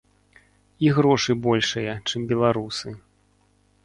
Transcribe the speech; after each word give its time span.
І 0.85 0.87
грошы 0.99 1.35
большыя, 1.47 1.93
чым 2.13 2.21
беларусы. 2.31 2.95